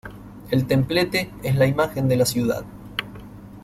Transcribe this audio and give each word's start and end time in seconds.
El 0.49 0.65
Templete 0.65 1.29
es 1.43 1.55
la 1.55 1.67
imagen 1.67 2.07
de 2.07 2.15
la 2.17 2.25
ciudad. 2.25 2.65